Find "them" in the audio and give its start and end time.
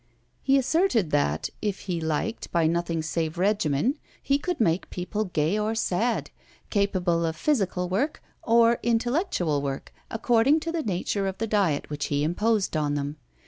12.95-13.17